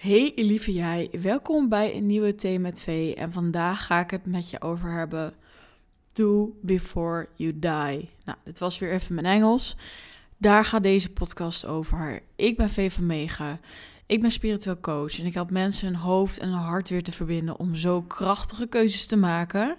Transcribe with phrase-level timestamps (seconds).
[0.00, 2.84] Hey lieve jij, welkom bij een nieuwe Thee met.
[3.16, 5.34] En vandaag ga ik het met je over hebben.
[6.12, 8.10] Do before you die.
[8.24, 9.76] Nou, dit was weer even mijn Engels.
[10.36, 12.22] Daar gaat deze podcast over.
[12.36, 13.58] Ik ben V van Mega.
[14.06, 17.12] Ik ben spiritueel coach en ik help mensen hun hoofd en hun hart weer te
[17.12, 19.76] verbinden om zo krachtige keuzes te maken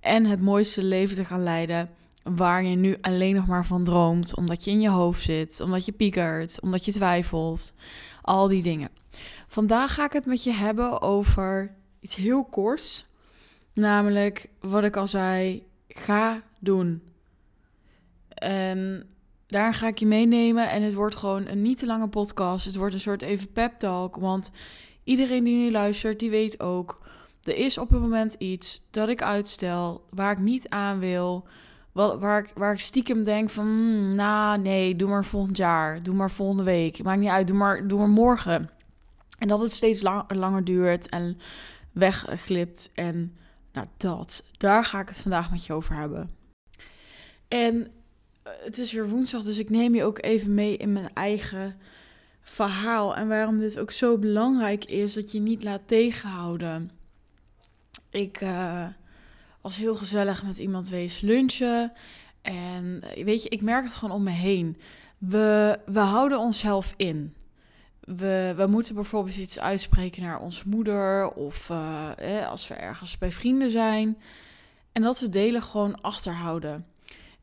[0.00, 1.90] en het mooiste leven te gaan leiden
[2.36, 5.84] waar je nu alleen nog maar van droomt, omdat je in je hoofd zit, omdat
[5.84, 7.72] je piekert, omdat je twijfelt,
[8.22, 8.90] al die dingen.
[9.46, 13.06] Vandaag ga ik het met je hebben over iets heel korts,
[13.74, 17.02] namelijk wat ik al zei, ga doen.
[18.28, 19.06] En
[19.46, 22.64] daar ga ik je meenemen en het wordt gewoon een niet te lange podcast.
[22.64, 24.50] Het wordt een soort even pep talk, want
[25.04, 27.06] iedereen die nu luistert, die weet ook,
[27.42, 31.46] er is op het moment iets dat ik uitstel, waar ik niet aan wil,
[32.06, 36.14] waar, ik, waar ik stiekem denk van, hmm, nou nee, doe maar volgend jaar, doe
[36.14, 38.70] maar volgende week, maakt niet uit, doe maar, doe maar morgen.
[39.38, 41.38] En dat het steeds langer duurt en
[41.92, 43.36] wegglipt en
[43.72, 46.34] nou dat, daar ga ik het vandaag met je over hebben.
[47.48, 47.90] En
[48.42, 51.76] eh, het is weer woensdag, dus ik neem je ook even mee in mijn eigen
[52.40, 56.90] verhaal en waarom dit ook zo belangrijk is dat je niet laat tegenhouden.
[58.10, 58.86] Ik uh,
[59.60, 61.92] was heel gezellig met iemand wees lunchen.
[62.42, 64.76] En eh, weet je, ik merk het gewoon om me heen.
[65.18, 67.34] We, we houden onszelf in.
[68.00, 73.18] We, we moeten bijvoorbeeld iets uitspreken naar onze moeder of uh, eh, als we ergens
[73.18, 74.18] bij vrienden zijn.
[74.92, 76.86] En dat we delen gewoon achterhouden.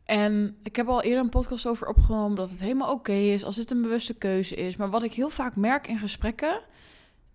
[0.06, 3.56] En ik heb al eerder een podcast over opgenomen dat het helemaal oké is als
[3.56, 4.76] het een bewuste keuze is.
[4.76, 6.62] Maar wat ik heel vaak merk in gesprekken,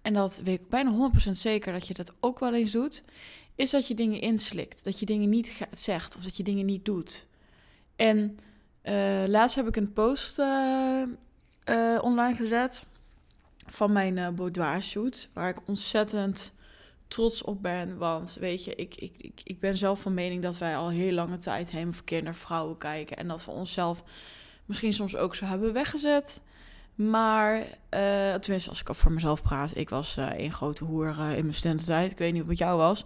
[0.03, 3.05] en dat weet ik bijna 100% zeker dat je dat ook wel eens doet,
[3.61, 4.85] is dat je dingen inslikt.
[4.85, 7.27] Dat je dingen niet zegt of dat je dingen niet doet.
[7.97, 8.39] En
[8.83, 11.03] uh, laatst heb ik een post uh,
[11.65, 12.87] uh, online gezet
[13.67, 16.55] van mijn boudoir shoot, waar ik ontzettend
[17.09, 17.99] trots op ben.
[17.99, 21.13] Want weet je, ik, ik, ik, ik ben zelf van mening dat wij al heel
[21.13, 23.17] lange tijd helemaal verkeerd naar vrouwen kijken.
[23.17, 24.03] En dat we onszelf
[24.65, 26.41] misschien soms ook zo hebben weggezet.
[26.95, 31.37] Maar, uh, tenminste, als ik voor mezelf praat, ik was uh, een grote hoer uh,
[31.37, 32.11] in mijn studententijd.
[32.11, 33.05] Ik weet niet met jou was.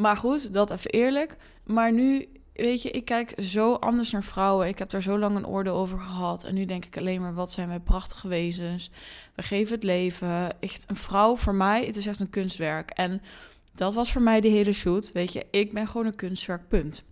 [0.00, 1.36] Maar goed, dat even eerlijk.
[1.64, 4.68] Maar nu, weet je, ik kijk zo anders naar vrouwen.
[4.68, 6.44] Ik heb daar zo lang een oordeel over gehad.
[6.44, 8.90] En nu denk ik alleen maar, wat zijn wij prachtige wezens.
[9.34, 10.60] We geven het leven.
[10.60, 12.90] Echt, een vrouw voor mij, het is echt een kunstwerk.
[12.90, 13.22] En
[13.74, 15.12] dat was voor mij de hele shoot.
[15.12, 17.04] Weet je, ik ben gewoon een kunstwerk, punt.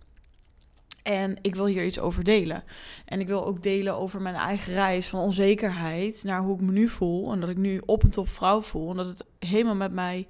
[1.03, 2.63] En ik wil hier iets over delen.
[3.05, 6.71] En ik wil ook delen over mijn eigen reis van onzekerheid naar hoe ik me
[6.71, 7.31] nu voel.
[7.31, 8.89] En dat ik nu op en top vrouw voel.
[8.89, 10.27] En dat het helemaal met mij.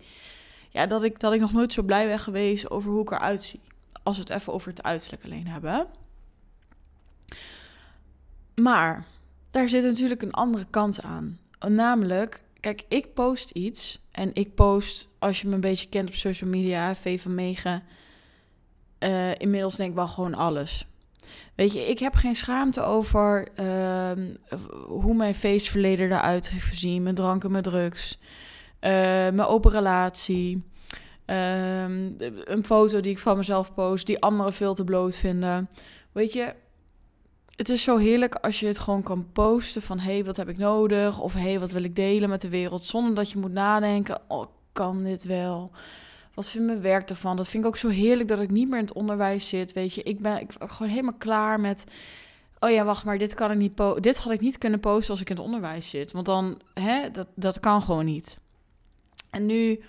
[0.69, 3.43] Ja, dat ik, dat ik nog nooit zo blij ben geweest over hoe ik eruit
[3.43, 3.59] zie.
[4.03, 5.87] Als we het even over het uiterlijk alleen hebben.
[8.55, 9.05] Maar
[9.51, 11.39] daar zit natuurlijk een andere kant aan.
[11.67, 14.01] Namelijk, kijk, ik post iets.
[14.11, 17.83] En ik post, als je me een beetje kent op social media, V van Megen
[18.99, 20.87] uh, inmiddels denk ik wel gewoon alles.
[21.55, 24.11] Weet je, ik heb geen schaamte over uh,
[24.87, 27.03] hoe mijn feestverleden eruit heeft gezien.
[27.03, 28.19] Mijn dranken, mijn drugs.
[28.81, 28.91] Uh,
[29.35, 30.63] mijn open relatie.
[31.25, 35.69] Uh, een foto die ik van mezelf post, die anderen veel te bloot vinden.
[36.11, 36.53] Weet je,
[37.55, 39.99] het is zo heerlijk als je het gewoon kan posten van...
[39.99, 41.19] hé, hey, wat heb ik nodig?
[41.19, 42.85] Of hé, hey, wat wil ik delen met de wereld?
[42.85, 45.71] Zonder dat je moet nadenken, oh, kan dit wel?
[46.33, 47.35] Wat vindt mijn werk ervan?
[47.35, 49.73] Dat vind ik ook zo heerlijk dat ik niet meer in het onderwijs zit.
[49.73, 51.83] Weet je, ik ben, ik gewoon helemaal klaar met.
[52.59, 55.21] Oh ja, wacht maar, dit kan ik niet Dit had ik niet kunnen posten als
[55.21, 56.11] ik in het onderwijs zit.
[56.11, 58.37] Want dan, hè, dat, dat kan gewoon niet.
[59.29, 59.81] En nu,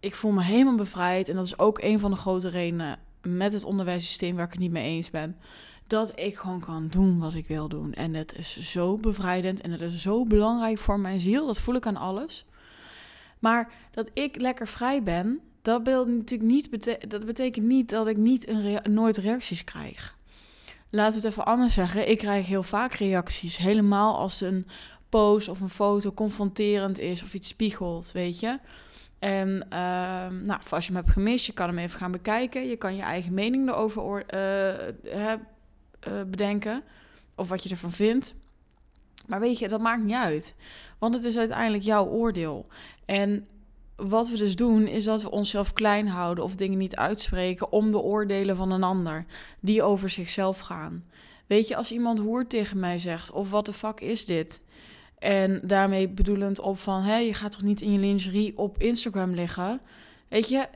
[0.00, 1.28] ik voel me helemaal bevrijd.
[1.28, 4.60] En dat is ook een van de grote redenen met het onderwijssysteem waar ik het
[4.60, 5.36] niet mee eens ben.
[5.86, 7.92] Dat ik gewoon kan doen wat ik wil doen.
[7.92, 11.46] En het is zo bevrijdend en het is zo belangrijk voor mijn ziel.
[11.46, 12.46] Dat voel ik aan alles.
[13.38, 18.48] Maar dat ik lekker vrij ben, dat, natuurlijk niet dat betekent niet dat ik niet
[18.48, 20.16] een nooit reacties krijg.
[20.90, 22.10] Laten we het even anders zeggen.
[22.10, 23.56] Ik krijg heel vaak reacties.
[23.56, 24.66] Helemaal als een
[25.12, 28.58] post of een foto confronterend is of iets spiegelt, weet je.
[29.18, 29.68] En uh,
[30.28, 32.68] nou, als je hem hebt gemist, je kan hem even gaan bekijken.
[32.68, 35.32] Je kan je eigen mening erover uh,
[36.26, 36.82] bedenken.
[37.34, 38.34] Of wat je ervan vindt.
[39.26, 40.54] Maar weet je, dat maakt niet uit.
[40.98, 42.66] Want het is uiteindelijk jouw oordeel.
[43.04, 43.46] En
[43.96, 47.90] wat we dus doen, is dat we onszelf klein houden of dingen niet uitspreken om
[47.90, 49.24] de oordelen van een ander,
[49.60, 51.04] die over zichzelf gaan.
[51.46, 54.60] Weet je, als iemand hoer tegen mij zegt, of wat de fuck is dit?
[55.22, 59.34] En daarmee bedoelend op van, hé, je gaat toch niet in je lingerie op Instagram
[59.34, 59.80] liggen?
[60.28, 60.68] Weet je,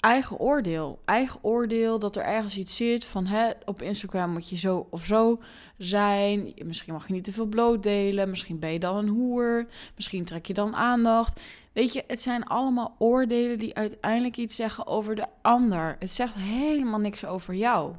[0.00, 0.98] eigen oordeel.
[1.04, 5.04] Eigen oordeel dat er ergens iets zit van hè, op Instagram moet je zo of
[5.04, 5.42] zo
[5.78, 6.54] zijn.
[6.64, 8.30] Misschien mag je niet te veel bloot delen.
[8.30, 9.66] Misschien ben je dan een hoer.
[9.94, 11.40] Misschien trek je dan aandacht.
[11.72, 15.96] Weet je, het zijn allemaal oordelen die uiteindelijk iets zeggen over de ander.
[15.98, 17.94] Het zegt helemaal niks over jou.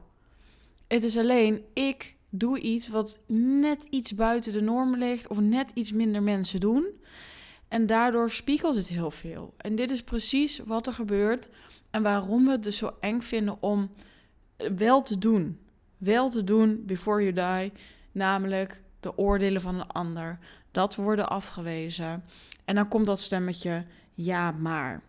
[0.88, 5.71] Het is alleen, ik doe iets wat net iets buiten de norm ligt of net
[5.74, 6.85] iets minder mensen doen.
[7.68, 9.53] En daardoor spiegelt het heel veel.
[9.57, 11.50] En dit is precies wat er gebeurt
[11.89, 13.89] en waarom we het dus zo eng vinden om
[14.77, 15.59] wel te doen.
[15.97, 17.71] Wel te doen before you die,
[18.12, 20.39] namelijk de oordelen van een ander.
[20.71, 22.23] Dat worden afgewezen.
[22.65, 25.03] En dan komt dat stemmetje, ja maar.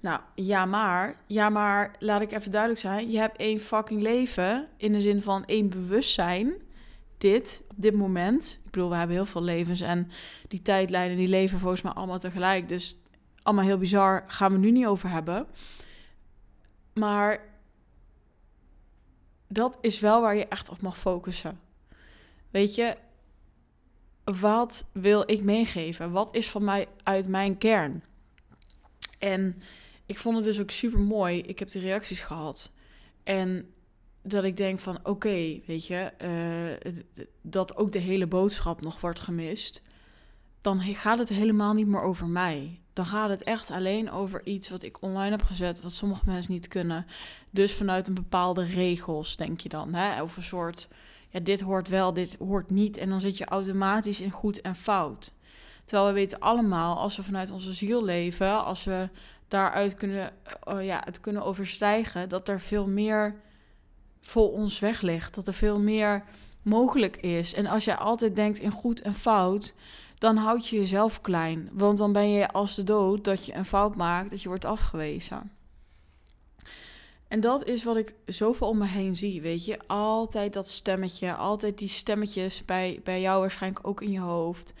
[0.00, 3.10] Nou, ja maar, ja maar, laat ik even duidelijk zijn.
[3.10, 6.52] Je hebt één fucking leven, in de zin van één bewustzijn.
[7.18, 8.60] Dit, op dit moment.
[8.64, 10.10] Ik bedoel, we hebben heel veel levens en
[10.48, 12.68] die tijdlijnen, die leven volgens mij allemaal tegelijk.
[12.68, 12.96] Dus
[13.42, 15.46] allemaal heel bizar, gaan we nu niet over hebben.
[16.94, 17.40] Maar
[19.48, 21.60] dat is wel waar je echt op mag focussen.
[22.50, 22.96] Weet je,
[24.24, 26.10] wat wil ik meegeven?
[26.10, 28.02] Wat is van mij uit mijn kern?
[29.18, 29.62] En
[30.08, 31.40] ik vond het dus ook super mooi.
[31.40, 32.72] Ik heb de reacties gehad.
[33.22, 33.72] En
[34.22, 39.20] dat ik denk van oké, weet je, uh, dat ook de hele boodschap nog wordt
[39.20, 39.82] gemist.
[40.60, 42.80] Dan gaat het helemaal niet meer over mij.
[42.92, 46.52] Dan gaat het echt alleen over iets wat ik online heb gezet, wat sommige mensen
[46.52, 47.06] niet kunnen.
[47.50, 49.94] Dus vanuit een bepaalde regels, denk je dan.
[49.94, 50.22] Hè?
[50.22, 50.88] Of een soort,
[51.28, 52.96] ja, dit hoort wel, dit hoort niet.
[52.96, 55.32] En dan zit je automatisch in goed en fout.
[55.84, 59.08] Terwijl we weten allemaal, als we vanuit onze ziel leven, als we
[59.48, 60.32] daaruit kunnen,
[60.68, 63.40] uh, ja, het kunnen overstijgen, dat er veel meer
[64.20, 65.34] voor ons weg ligt.
[65.34, 66.24] Dat er veel meer
[66.62, 67.54] mogelijk is.
[67.54, 69.74] En als jij altijd denkt in goed en fout,
[70.18, 71.68] dan houd je jezelf klein.
[71.72, 74.64] Want dan ben je als de dood dat je een fout maakt, dat je wordt
[74.64, 75.52] afgewezen.
[77.28, 79.78] En dat is wat ik zoveel om me heen zie, weet je.
[79.86, 84.74] Altijd dat stemmetje, altijd die stemmetjes bij, bij jou waarschijnlijk ook in je hoofd.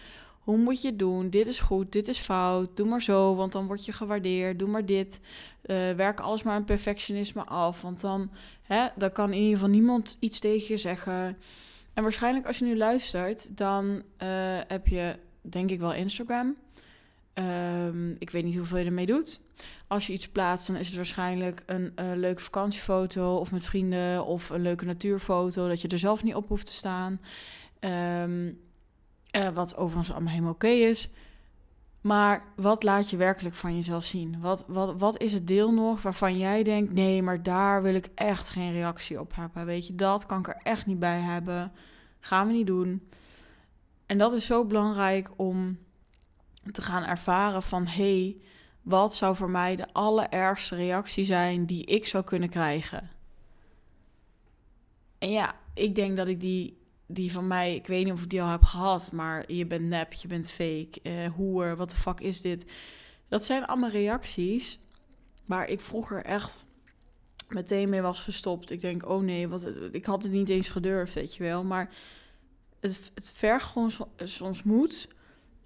[0.48, 1.30] Hoe moet je het doen?
[1.30, 2.76] Dit is goed, dit is fout.
[2.76, 4.58] Doe maar zo, want dan word je gewaardeerd.
[4.58, 5.20] Doe maar dit.
[5.66, 8.30] Uh, werk alles maar aan perfectionisme af, want dan,
[8.62, 11.36] hè, dan kan in ieder geval niemand iets tegen je zeggen.
[11.94, 13.98] En waarschijnlijk als je nu luistert, dan uh,
[14.68, 16.56] heb je denk ik wel Instagram.
[17.34, 19.40] Um, ik weet niet hoeveel je ermee doet.
[19.86, 24.24] Als je iets plaatst, dan is het waarschijnlijk een uh, leuke vakantiefoto of met vrienden
[24.24, 27.20] of een leuke natuurfoto, dat je er zelf niet op hoeft te staan.
[27.80, 28.66] Um,
[29.38, 31.10] uh, wat overigens allemaal helemaal oké is.
[32.00, 34.40] Maar wat laat je werkelijk van jezelf zien?
[34.40, 38.08] Wat, wat, wat is het deel nog waarvan jij denkt: nee, maar daar wil ik
[38.14, 39.66] echt geen reactie op hebben?
[39.66, 41.72] Weet je, dat kan ik er echt niet bij hebben.
[42.20, 43.08] Gaan we niet doen.
[44.06, 45.78] En dat is zo belangrijk om
[46.70, 48.36] te gaan ervaren van hé, hey,
[48.82, 53.10] wat zou voor mij de allerergste reactie zijn die ik zou kunnen krijgen?
[55.18, 56.77] En ja, ik denk dat ik die,
[57.10, 59.84] die van mij, ik weet niet of ik die al heb gehad, maar je bent
[59.84, 62.64] nep, je bent fake, eh, hoer, wat de fuck is dit?
[63.28, 64.80] Dat zijn allemaal reacties
[65.44, 66.66] waar ik vroeger echt
[67.48, 68.70] meteen mee was gestopt.
[68.70, 71.64] Ik denk, oh nee, wat, ik had het niet eens gedurfd, weet je wel.
[71.64, 71.94] Maar
[72.80, 75.08] het, het vergt gewoon soms moed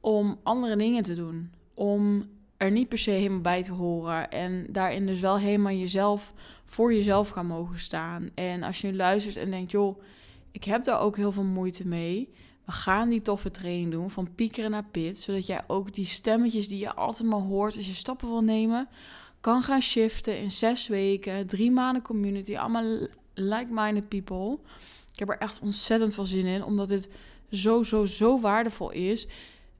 [0.00, 1.53] om andere dingen te doen.
[1.75, 2.25] Om
[2.56, 4.31] er niet per se helemaal bij te horen.
[4.31, 6.33] En daarin dus wel helemaal jezelf
[6.65, 8.31] voor jezelf gaan mogen staan.
[8.35, 10.03] En als je luistert en denkt, joh,
[10.52, 12.28] ik heb daar ook heel veel moeite mee.
[12.64, 15.19] We gaan die toffe training doen van piekeren naar pit.
[15.19, 18.88] Zodat jij ook die stemmetjes die je altijd maar hoort als je stappen wil nemen,
[19.41, 22.56] kan gaan shiften in zes weken, drie maanden community.
[22.56, 24.58] Allemaal like-minded people.
[25.12, 27.08] Ik heb er echt ontzettend veel zin in, omdat dit
[27.50, 29.27] zo, zo, zo waardevol is.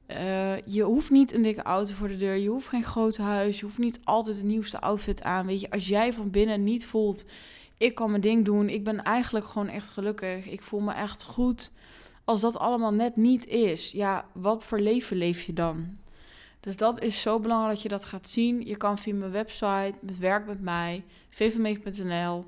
[0.07, 2.35] Uh, je hoeft niet een dikke auto voor de deur.
[2.35, 3.59] Je hoeft geen groot huis.
[3.59, 5.45] Je hoeft niet altijd de nieuwste outfit aan.
[5.45, 7.25] Weet je, als jij van binnen niet voelt,
[7.83, 8.69] ik kan mijn ding doen.
[8.69, 10.49] Ik ben eigenlijk gewoon echt gelukkig.
[10.49, 11.71] Ik voel me echt goed.
[12.25, 15.97] Als dat allemaal net niet is, ja, wat voor leven leef je dan?
[16.59, 18.65] Dus dat is zo belangrijk dat je dat gaat zien.
[18.65, 22.45] Je kan via mijn website, met werk met mij, vvmeeg.nl,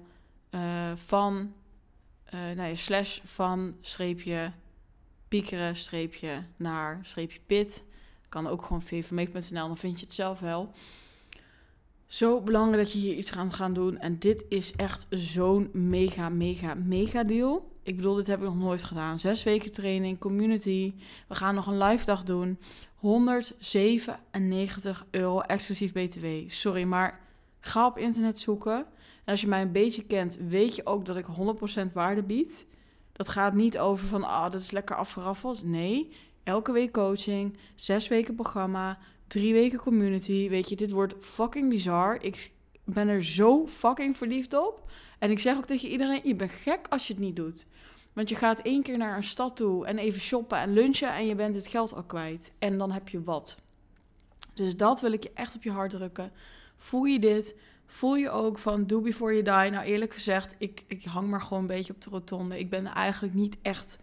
[0.51, 1.53] uh, van
[2.33, 4.51] uh, slash van streepje
[5.27, 7.83] piekeren streepje naar streepje pit.
[8.29, 10.71] Kan ook gewoon vvmeek.nl, dan vind je het zelf wel.
[12.05, 13.97] Zo belangrijk dat je hier iets gaat gaan doen.
[13.97, 17.71] En dit is echt zo'n mega, mega, mega deal.
[17.83, 19.19] Ik bedoel, dit heb ik nog nooit gedaan.
[19.19, 20.93] Zes weken training, community.
[21.27, 22.59] We gaan nog een live dag doen.
[22.95, 26.25] 197 euro exclusief BTW.
[26.47, 27.19] Sorry, maar
[27.59, 28.77] ga op internet zoeken.
[28.77, 31.25] En als je mij een beetje kent, weet je ook dat ik
[31.89, 32.67] 100% waarde bied.
[33.11, 35.63] Dat gaat niet over van, ah, dat is lekker afgeraffeld.
[35.63, 36.11] Nee,
[36.43, 38.97] elke week coaching, zes weken programma,
[39.27, 40.49] drie weken community.
[40.49, 42.17] Weet je, dit wordt fucking bizar.
[42.21, 42.51] Ik,
[42.85, 44.91] ben er zo fucking verliefd op.
[45.19, 47.65] En ik zeg ook tegen iedereen, je bent gek als je het niet doet.
[48.13, 51.27] Want je gaat één keer naar een stad toe en even shoppen en lunchen en
[51.27, 52.51] je bent het geld al kwijt.
[52.59, 53.59] En dan heb je wat.
[54.53, 56.31] Dus dat wil ik je echt op je hart drukken.
[56.75, 57.55] Voel je dit?
[57.85, 59.71] Voel je ook van do before you die?
[59.71, 62.59] Nou eerlijk gezegd, ik, ik hang maar gewoon een beetje op de rotonde.
[62.59, 63.97] Ik ben eigenlijk niet echt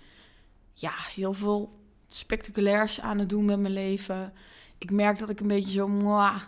[0.73, 4.33] ja, heel veel spectaculairs aan het doen met mijn leven.
[4.83, 5.89] Ik merk dat ik een beetje zo,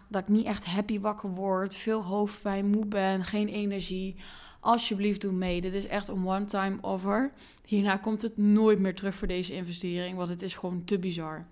[0.08, 1.76] dat ik niet echt happy wakker word.
[1.76, 4.16] Veel hoofdpijn, moe ben, geen energie.
[4.60, 5.60] Alsjeblieft, doe mee.
[5.60, 7.32] Dit is echt een one-time offer.
[7.66, 11.46] Hierna komt het nooit meer terug voor deze investering, want het is gewoon te bizar.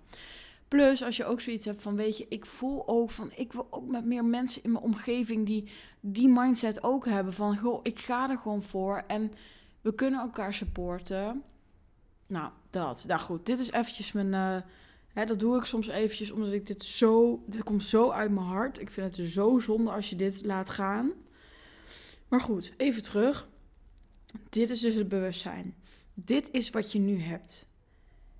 [0.68, 3.66] Plus, als je ook zoiets hebt van, weet je, ik voel ook van, ik wil
[3.70, 5.70] ook met meer mensen in mijn omgeving die
[6.00, 9.32] die mindset ook hebben van, goh, ik ga er gewoon voor en
[9.80, 11.42] we kunnen elkaar supporten.
[12.26, 13.04] Nou, dat.
[13.08, 14.62] Nou goed, dit is eventjes mijn, uh,
[15.12, 18.46] hè, dat doe ik soms eventjes omdat ik dit zo, dit komt zo uit mijn
[18.46, 18.80] hart.
[18.80, 21.12] Ik vind het zo zonde als je dit laat gaan.
[22.28, 23.48] Maar goed, even terug.
[24.48, 25.74] Dit is dus het bewustzijn.
[26.14, 27.66] Dit is wat je nu hebt.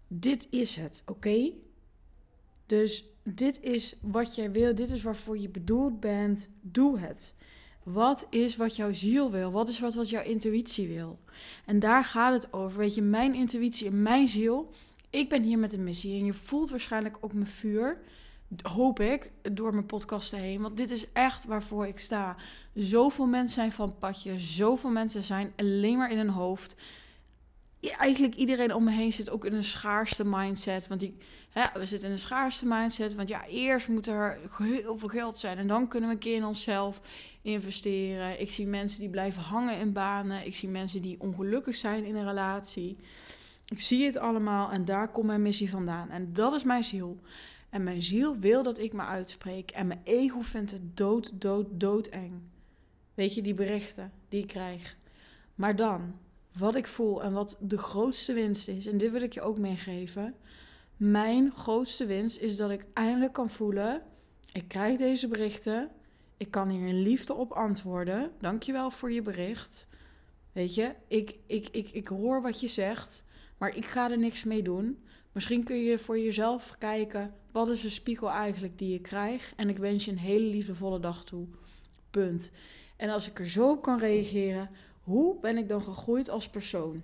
[0.09, 1.52] Dit is het, oké?
[2.67, 6.49] Dus dit is wat jij wil, dit is waarvoor je bedoeld bent.
[6.61, 7.35] Doe het.
[7.83, 9.50] Wat is wat jouw ziel wil?
[9.50, 11.19] Wat is wat, wat jouw intuïtie wil?
[11.67, 12.79] En daar gaat het over.
[12.79, 14.71] Weet je, mijn intuïtie en mijn ziel.
[15.12, 16.19] Ik ben hier met een missie.
[16.19, 18.00] En je voelt waarschijnlijk ook mijn vuur.
[18.62, 20.62] Hoop ik, door mijn podcasten heen.
[20.62, 22.37] Want dit is echt waarvoor ik sta.
[22.75, 24.38] Zoveel mensen zijn van padje.
[24.38, 26.76] Zoveel mensen zijn alleen maar in hun hoofd
[27.90, 30.88] eigenlijk iedereen om me heen zit ook in een schaarste mindset.
[30.88, 31.16] Want die,
[31.50, 33.14] hè, we zitten in een schaarste mindset.
[33.14, 35.59] Want ja, eerst moet er heel veel geld zijn.
[35.59, 37.00] En dan kunnen we een keer in onszelf
[37.42, 38.40] investeren.
[38.40, 40.47] Ik zie mensen die blijven hangen in banen.
[40.47, 42.97] Ik zie mensen die ongelukkig zijn in een relatie.
[43.73, 46.11] Ik zie het allemaal en daar komt mijn missie vandaan.
[46.11, 47.21] En dat is mijn ziel.
[47.71, 49.71] En mijn ziel wil dat ik me uitspreek.
[49.71, 52.33] En mijn ego vindt het dood, dood, doodeng.
[53.14, 54.97] Weet je, die berichten die ik krijg.
[55.55, 56.19] Maar dan,
[56.59, 59.59] wat ik voel en wat de grootste winst is, en dit wil ik je ook
[59.59, 60.35] meegeven.
[60.97, 64.02] Mijn grootste winst is dat ik eindelijk kan voelen:
[64.52, 65.91] ik krijg deze berichten,
[66.37, 68.31] ik kan hier in liefde op antwoorden.
[68.41, 69.88] Dankjewel voor je bericht.
[70.52, 73.25] Weet je, ik, ik, ik, ik hoor wat je zegt,
[73.62, 74.99] maar ik ga er niks mee doen.
[75.33, 79.52] Misschien kun je voor jezelf kijken: wat is de spiegel eigenlijk die je krijgt?
[79.57, 81.47] En ik wens je een hele liefdevolle dag toe.
[82.11, 82.50] Punt.
[82.97, 84.71] En als ik er zo op kan reageren,
[85.02, 87.02] hoe ben ik dan gegroeid als persoon?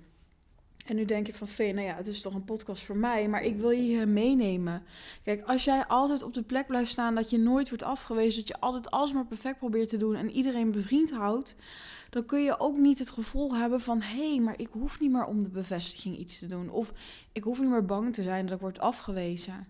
[0.88, 3.42] En nu denk je van, nou ja, het is toch een podcast voor mij, maar
[3.42, 4.83] ik wil je hier meenemen.
[5.23, 8.49] Kijk, als jij altijd op de plek blijft staan dat je nooit wordt afgewezen, dat
[8.49, 11.57] je altijd alles maar perfect probeert te doen en iedereen bevriend houdt,
[12.11, 15.11] dan kun je ook niet het gevoel hebben van, hé, hey, maar ik hoef niet
[15.11, 16.71] meer om de bevestiging iets te doen.
[16.71, 16.92] Of
[17.33, 19.66] ik hoef niet meer bang te zijn dat ik word afgewezen.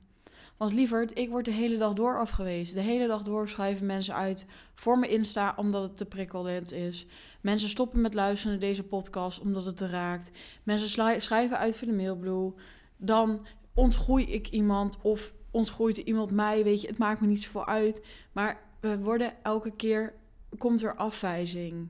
[0.56, 2.74] Want lieverd, ik word de hele dag door afgewezen.
[2.74, 7.06] De hele dag door schrijven mensen uit voor me Insta omdat het te prikkelend is.
[7.40, 10.30] Mensen stoppen met luisteren naar deze podcast omdat het te raakt.
[10.62, 12.52] Mensen schrijven uit voor de mailblue.
[12.96, 16.64] Dan ontgroei ik iemand of ontgroeit iemand mij.
[16.64, 18.04] Weet je, het maakt me niet zoveel uit.
[18.32, 20.14] Maar we worden elke keer,
[20.58, 21.88] komt er afwijzing.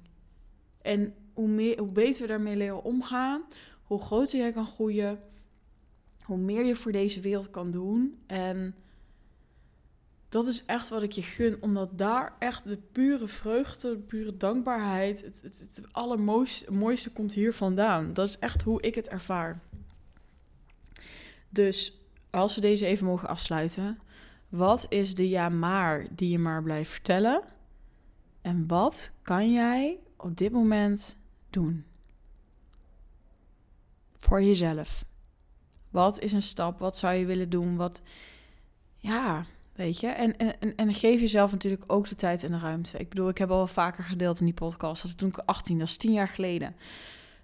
[0.83, 3.43] En hoe, meer, hoe beter we daarmee leren omgaan,
[3.83, 5.21] hoe groter jij kan groeien,
[6.25, 8.19] hoe meer je voor deze wereld kan doen.
[8.27, 8.75] En
[10.29, 14.37] dat is echt wat ik je gun, omdat daar echt de pure vreugde, de pure
[14.37, 18.13] dankbaarheid, het, het, allermooiste mooiste komt hier vandaan.
[18.13, 19.61] Dat is echt hoe ik het ervaar.
[21.49, 23.99] Dus als we deze even mogen afsluiten,
[24.49, 27.43] wat is de ja maar die je maar blijft vertellen?
[28.41, 31.17] En wat kan jij op dit moment
[31.51, 31.85] doen?
[34.17, 35.05] Voor jezelf.
[35.91, 36.79] Wat is een stap?
[36.79, 37.77] Wat zou je willen doen?
[37.77, 38.03] Wat,
[38.97, 39.47] ja,
[39.79, 40.07] weet je.
[40.07, 42.99] En, en, en geef jezelf natuurlijk ook de tijd en de ruimte.
[42.99, 45.03] Ik bedoel, ik heb al vaker gedeeld in die podcast.
[45.03, 46.77] Dat toen ik 18, dat is 10 jaar geleden.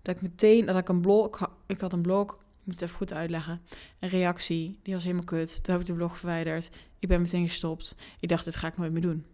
[0.02, 2.96] Dat ik meteen, dat ik een blog, ik had een blog, ik moet het even
[2.96, 3.60] goed uitleggen.
[3.98, 5.64] Een reactie, die was helemaal kut.
[5.64, 6.70] Toen heb ik de blog verwijderd.
[6.98, 7.96] Ik ben meteen gestopt.
[8.20, 9.24] Ik dacht, dit ga ik nooit meer doen.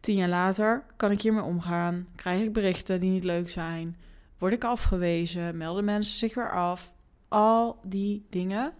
[0.00, 2.08] Tien jaar later kan ik hiermee omgaan.
[2.14, 3.96] Krijg ik berichten die niet leuk zijn.
[4.38, 5.56] Word ik afgewezen.
[5.56, 6.92] Melden mensen zich weer af
[7.28, 8.72] al die dingen.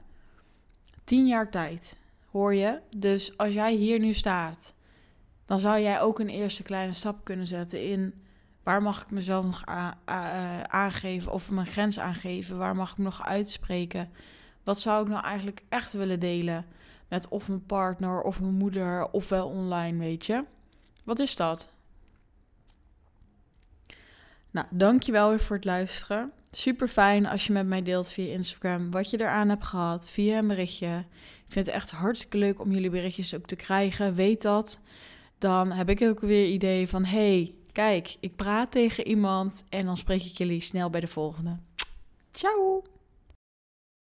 [1.04, 1.96] Tien jaar tijd,
[2.54, 2.80] je?
[2.96, 4.74] Dus als jij hier nu staat,
[5.44, 8.14] dan zou jij ook een eerste kleine stap kunnen zetten in
[8.62, 12.58] waar mag ik mezelf nog eh, aangeven of mijn grens aangeven?
[12.58, 14.10] Waar mag ik nog uitspreken?
[14.64, 16.66] Wat zou ik nou eigenlijk echt willen delen
[17.08, 20.44] met of mijn partner of mijn moeder of wel online, weet je?
[21.04, 21.68] Wat is dat?
[24.50, 26.32] Nou, dankjewel weer voor het luisteren.
[26.50, 30.38] Super fijn als je met mij deelt via Instagram wat je eraan hebt gehad, via
[30.38, 31.04] een berichtje.
[31.46, 34.14] Ik vind het echt hartstikke leuk om jullie berichtjes ook te krijgen.
[34.14, 34.80] Weet dat.
[35.38, 39.96] Dan heb ik ook weer idee van: hey, kijk, ik praat tegen iemand en dan
[39.96, 41.56] spreek ik jullie snel bij de volgende.
[42.30, 42.95] Ciao!